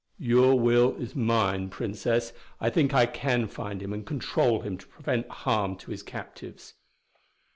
"Your 0.17 0.59
will 0.59 0.95
is 0.95 1.15
mine, 1.15 1.69
Princess. 1.69 2.33
I 2.59 2.71
think 2.71 2.91
I 2.91 3.05
can 3.05 3.45
find 3.47 3.83
him 3.83 3.93
and 3.93 4.03
control 4.03 4.61
him 4.61 4.75
to 4.79 4.87
prevent 4.87 5.29
harm 5.29 5.75
to 5.75 5.91
his 5.91 6.01
captives." 6.01 6.73